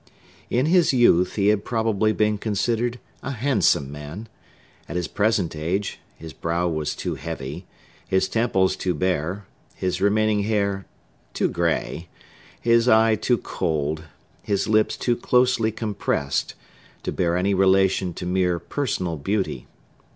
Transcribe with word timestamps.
In 0.49 0.65
his 0.65 0.93
youth, 0.93 1.35
he 1.35 1.49
had 1.49 1.63
probably 1.63 2.11
been 2.11 2.39
considered 2.39 2.99
a 3.21 3.29
handsome 3.29 3.91
man; 3.91 4.27
at 4.89 4.95
his 4.95 5.07
present 5.07 5.55
age, 5.55 5.99
his 6.15 6.33
brow 6.33 6.67
was 6.67 6.95
too 6.95 7.13
heavy, 7.13 7.67
his 8.07 8.27
temples 8.27 8.75
too 8.75 8.95
bare, 8.95 9.45
his 9.75 10.01
remaining 10.01 10.41
hair 10.41 10.87
too 11.35 11.49
gray, 11.49 12.07
his 12.59 12.89
eye 12.89 13.13
too 13.13 13.37
cold, 13.37 14.05
his 14.41 14.67
lips 14.67 14.97
too 14.97 15.15
closely 15.15 15.71
compressed, 15.71 16.55
to 17.03 17.11
bear 17.11 17.37
any 17.37 17.53
relation 17.53 18.11
to 18.15 18.25
mere 18.25 18.57
personal 18.57 19.17
beauty. 19.17 19.67